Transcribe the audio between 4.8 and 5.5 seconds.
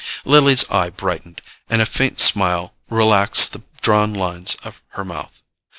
her mouth.